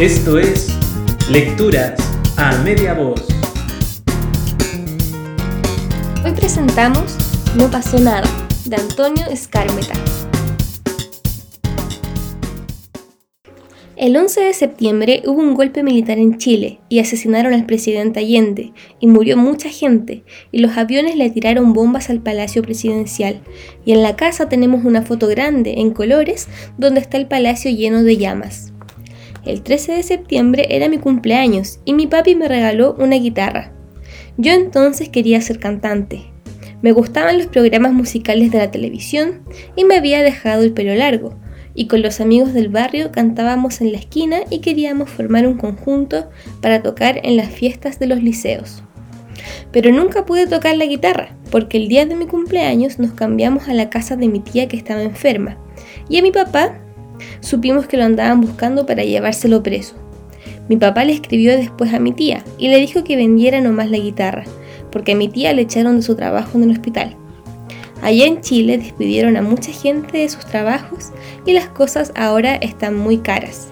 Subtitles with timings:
[0.00, 0.68] Esto es
[1.28, 1.92] Lecturas
[2.38, 3.22] a Media Voz.
[6.24, 7.18] Hoy presentamos
[7.54, 8.26] No pasó nada,
[8.64, 9.92] de Antonio Escármeta.
[13.96, 18.72] El 11 de septiembre hubo un golpe militar en Chile y asesinaron al presidente Allende
[19.00, 23.42] y murió mucha gente y los aviones le tiraron bombas al palacio presidencial
[23.84, 26.48] y en la casa tenemos una foto grande en colores
[26.78, 28.72] donde está el palacio lleno de llamas.
[29.44, 33.72] El 13 de septiembre era mi cumpleaños y mi papi me regaló una guitarra.
[34.36, 36.24] Yo entonces quería ser cantante.
[36.82, 39.42] Me gustaban los programas musicales de la televisión
[39.76, 41.36] y me había dejado el pelo largo
[41.74, 46.28] y con los amigos del barrio cantábamos en la esquina y queríamos formar un conjunto
[46.60, 48.82] para tocar en las fiestas de los liceos.
[49.72, 53.74] Pero nunca pude tocar la guitarra, porque el día de mi cumpleaños nos cambiamos a
[53.74, 55.56] la casa de mi tía que estaba enferma,
[56.08, 56.78] y a mi papá
[57.40, 59.94] supimos que lo andaban buscando para llevárselo preso.
[60.68, 63.98] Mi papá le escribió después a mi tía y le dijo que vendiera nomás la
[63.98, 64.44] guitarra,
[64.92, 67.16] porque a mi tía le echaron de su trabajo en el hospital.
[68.02, 71.10] Allá en Chile despidieron a mucha gente de sus trabajos
[71.44, 73.68] y las cosas ahora están muy caras.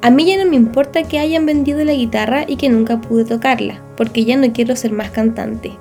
[0.00, 3.24] A mí ya no me importa que hayan vendido la guitarra y que nunca pude
[3.24, 5.72] tocarla, porque ya no quiero ser más cantante.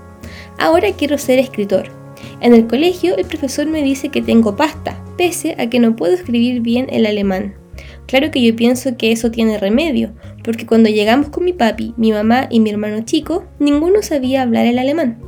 [0.57, 1.89] Ahora quiero ser escritor.
[2.39, 6.13] En el colegio el profesor me dice que tengo pasta, pese a que no puedo
[6.13, 7.55] escribir bien el alemán.
[8.05, 12.11] Claro que yo pienso que eso tiene remedio, porque cuando llegamos con mi papi, mi
[12.11, 15.19] mamá y mi hermano chico, ninguno sabía hablar el alemán.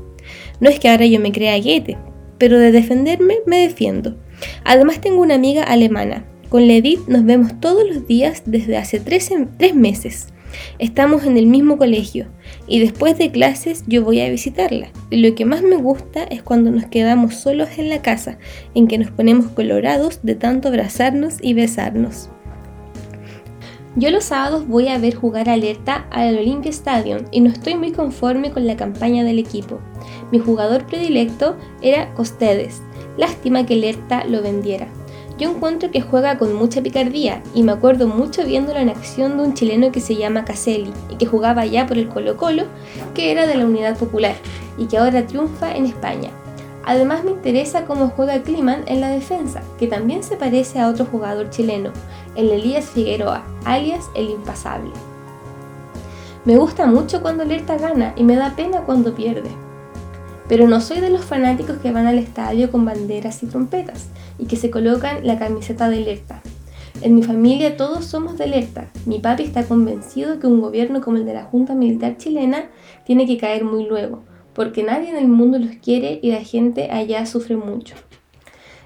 [0.59, 1.97] No es que ahora yo me crea Goethe,
[2.37, 4.17] pero de defenderme me defiendo.
[4.63, 6.25] Además tengo una amiga alemana.
[6.49, 9.29] Con Ledith nos vemos todos los días desde hace tres
[9.75, 10.29] meses.
[10.79, 12.27] Estamos en el mismo colegio
[12.67, 14.89] y después de clases yo voy a visitarla.
[15.09, 18.37] Y lo que más me gusta es cuando nos quedamos solos en la casa,
[18.75, 22.29] en que nos ponemos colorados de tanto abrazarnos y besarnos.
[23.95, 27.91] Yo los sábados voy a ver jugar alerta al Olympia Stadium y no estoy muy
[27.91, 29.79] conforme con la campaña del equipo.
[30.31, 32.81] Mi jugador predilecto era Costedes.
[33.17, 34.87] Lástima que Lerta lo vendiera.
[35.39, 39.43] Yo encuentro que juega con mucha picardía y me acuerdo mucho viéndolo en acción de
[39.43, 42.65] un chileno que se llama Caselli y que jugaba ya por el Colo Colo,
[43.15, 44.35] que era de la Unidad Popular
[44.77, 46.29] y que ahora triunfa en España.
[46.85, 51.05] Además me interesa cómo juega Kliman en la defensa, que también se parece a otro
[51.05, 51.91] jugador chileno,
[52.35, 54.91] el Elías Figueroa, alias el Impasable.
[56.43, 59.51] Me gusta mucho cuando Lerta gana y me da pena cuando pierde.
[60.49, 64.07] Pero no soy de los fanáticos que van al estadio con banderas y trompetas
[64.39, 66.41] y que se colocan la camiseta de Lerta.
[67.01, 68.89] En mi familia todos somos de Lerta.
[69.05, 72.65] Mi papi está convencido que un gobierno como el de la Junta Militar chilena
[73.05, 74.23] tiene que caer muy luego,
[74.53, 77.95] porque nadie en el mundo los quiere y la gente allá sufre mucho.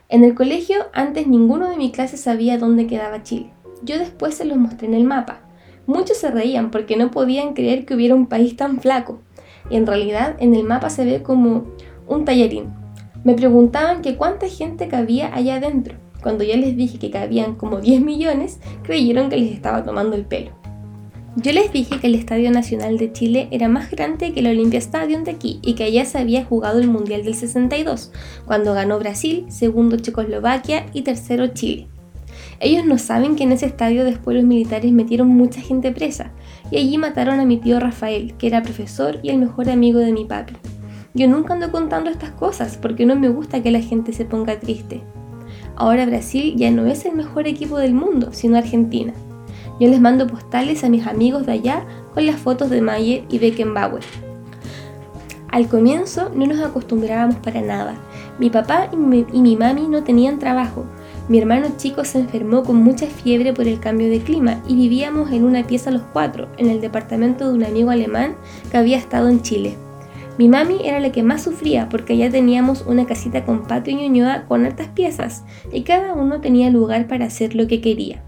[0.09, 3.51] En el colegio antes ninguno de mi clase sabía dónde quedaba Chile.
[3.83, 5.39] Yo después se los mostré en el mapa.
[5.87, 9.21] Muchos se reían porque no podían creer que hubiera un país tan flaco.
[9.69, 11.65] Y en realidad en el mapa se ve como
[12.07, 12.73] un tallarín.
[13.23, 15.95] Me preguntaban que cuánta gente cabía allá adentro.
[16.21, 20.25] Cuando yo les dije que cabían como 10 millones, creyeron que les estaba tomando el
[20.25, 20.51] pelo.
[21.35, 24.77] Yo les dije que el Estadio Nacional de Chile era más grande que el Olympia
[24.77, 28.11] Stadium de aquí y que allá se había jugado el Mundial del 62,
[28.45, 31.87] cuando ganó Brasil, segundo Checoslovaquia y tercero Chile.
[32.59, 36.31] Ellos no saben que en ese estadio después los militares metieron mucha gente presa
[36.71, 40.11] y allí mataron a mi tío Rafael, que era profesor y el mejor amigo de
[40.11, 40.55] mi papi.
[41.13, 44.59] Yo nunca ando contando estas cosas porque no me gusta que la gente se ponga
[44.59, 45.01] triste.
[45.75, 49.13] Ahora Brasil ya no es el mejor equipo del mundo, sino Argentina.
[49.79, 53.39] Yo les mando postales a mis amigos de allá con las fotos de Mayer y
[53.39, 54.03] Beckenbauer.
[55.49, 57.95] Al comienzo no nos acostumbrábamos para nada.
[58.39, 60.85] Mi papá y mi, y mi mami no tenían trabajo.
[61.29, 65.31] Mi hermano chico se enfermó con mucha fiebre por el cambio de clima y vivíamos
[65.31, 68.35] en una pieza los cuatro, en el departamento de un amigo alemán
[68.69, 69.77] que había estado en Chile.
[70.37, 73.97] Mi mami era la que más sufría porque allá teníamos una casita con patio y
[73.97, 78.21] ñoñoa con altas piezas y cada uno tenía lugar para hacer lo que quería.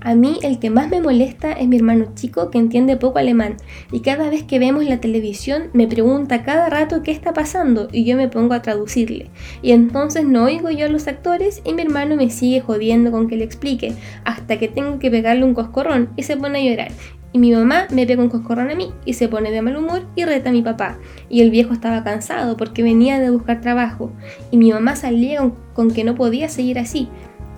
[0.00, 3.56] A mí el que más me molesta es mi hermano chico que entiende poco alemán
[3.90, 8.04] y cada vez que vemos la televisión me pregunta cada rato qué está pasando y
[8.04, 9.28] yo me pongo a traducirle.
[9.60, 13.26] Y entonces no oigo yo a los actores y mi hermano me sigue jodiendo con
[13.26, 16.92] que le explique hasta que tengo que pegarle un coscorrón y se pone a llorar.
[17.32, 20.06] Y mi mamá me pega un coscorrón a mí y se pone de mal humor
[20.16, 20.98] y reta a mi papá.
[21.28, 24.10] Y el viejo estaba cansado porque venía de buscar trabajo.
[24.50, 27.08] Y mi mamá salía con, que no podía seguir así,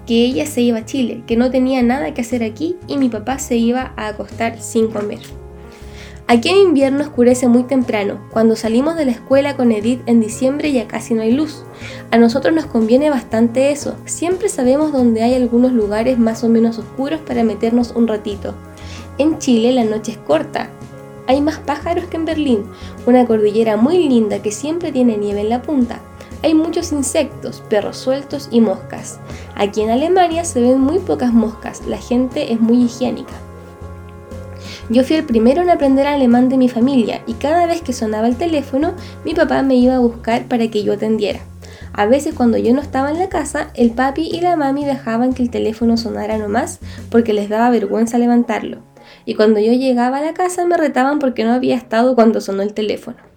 [0.06, 3.08] que ella se iba a Chile, que no tenía nada que hacer aquí y mi
[3.08, 5.20] papá se iba a acostar sin comer.
[6.30, 8.20] Aquí en invierno oscurece muy temprano.
[8.30, 11.64] Cuando salimos de la escuela con Edith en diciembre ya casi no hay luz.
[12.12, 13.96] A nosotros nos conviene bastante eso.
[14.04, 18.54] Siempre sabemos dónde hay algunos lugares más o menos oscuros para meternos un ratito.
[19.18, 20.70] En Chile la noche es corta.
[21.26, 22.62] Hay más pájaros que en Berlín,
[23.06, 26.00] una cordillera muy linda que siempre tiene nieve en la punta.
[26.42, 29.18] Hay muchos insectos, perros sueltos y moscas.
[29.56, 33.34] Aquí en Alemania se ven muy pocas moscas, la gente es muy higiénica.
[34.88, 38.26] Yo fui el primero en aprender alemán de mi familia y cada vez que sonaba
[38.26, 38.94] el teléfono,
[39.24, 41.40] mi papá me iba a buscar para que yo atendiera.
[41.92, 45.34] A veces cuando yo no estaba en la casa, el papi y la mami dejaban
[45.34, 48.78] que el teléfono sonara nomás porque les daba vergüenza levantarlo.
[49.26, 52.62] Y cuando yo llegaba a la casa me retaban porque no había estado cuando sonó
[52.62, 53.29] el teléfono.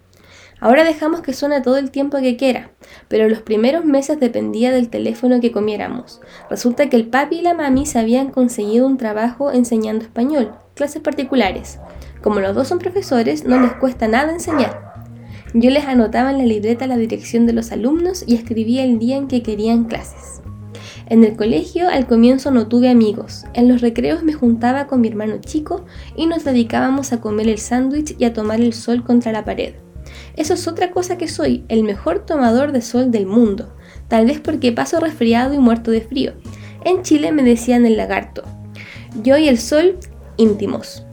[0.64, 2.72] Ahora dejamos que suene todo el tiempo que quiera,
[3.10, 6.22] pero los primeros meses dependía del teléfono que comiéramos.
[6.50, 11.02] Resulta que el papi y la mami se habían conseguido un trabajo enseñando español, clases
[11.02, 11.80] particulares.
[12.22, 15.04] Como los dos son profesores, no les cuesta nada enseñar.
[15.54, 19.18] Yo les anotaba en la libreta la dirección de los alumnos y escribía el día
[19.18, 20.42] en que querían clases.
[21.08, 23.44] En el colegio al comienzo no tuve amigos.
[23.54, 25.84] En los recreos me juntaba con mi hermano chico
[26.16, 29.74] y nos dedicábamos a comer el sándwich y a tomar el sol contra la pared.
[30.36, 33.74] Eso es otra cosa que soy, el mejor tomador de sol del mundo,
[34.08, 36.34] tal vez porque paso resfriado y muerto de frío.
[36.86, 38.44] En Chile me decían el lagarto.
[39.22, 39.98] Yo y el sol,
[40.38, 41.06] íntimos.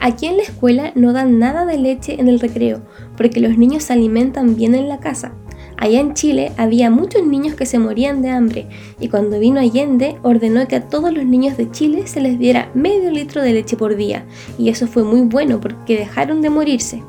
[0.00, 2.82] Aquí en la escuela no dan nada de leche en el recreo,
[3.16, 5.32] porque los niños se alimentan bien en la casa.
[5.78, 8.66] Allá en Chile había muchos niños que se morían de hambre
[8.98, 12.70] y cuando vino Allende ordenó que a todos los niños de Chile se les diera
[12.74, 14.24] medio litro de leche por día
[14.58, 17.02] y eso fue muy bueno porque dejaron de morirse.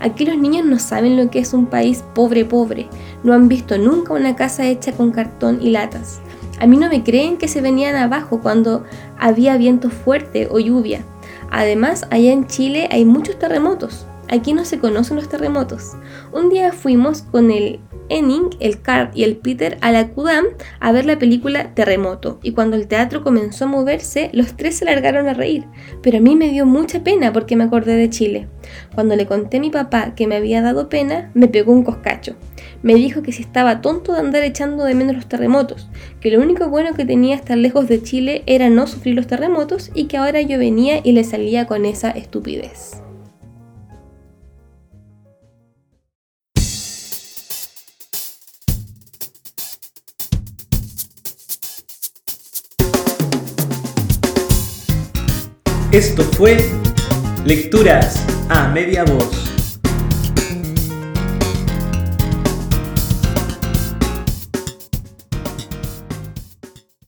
[0.00, 2.88] Aquí los niños no saben lo que es un país pobre pobre,
[3.24, 6.20] no han visto nunca una casa hecha con cartón y latas.
[6.60, 8.84] A mí no me creen que se venían abajo cuando
[9.18, 11.02] había viento fuerte o lluvia.
[11.50, 14.06] Además, allá en Chile hay muchos terremotos.
[14.30, 15.96] Aquí no se conocen los terremotos.
[16.32, 17.80] Un día fuimos con el
[18.10, 20.44] Enning, el Carl y el Peter a la Kudam
[20.78, 24.84] a ver la película Terremoto, y cuando el teatro comenzó a moverse, los tres se
[24.84, 25.64] largaron a reír,
[26.00, 28.48] pero a mí me dio mucha pena porque me acordé de Chile.
[28.94, 32.36] Cuando le conté a mi papá que me había dado pena, me pegó un coscacho.
[32.82, 35.88] Me dijo que si estaba tonto de andar echando de menos los terremotos,
[36.20, 39.90] que lo único bueno que tenía estar lejos de Chile era no sufrir los terremotos
[39.92, 43.02] y que ahora yo venía y le salía con esa estupidez.
[55.92, 56.56] Esto fue
[57.44, 59.49] Lecturas a Media Voz.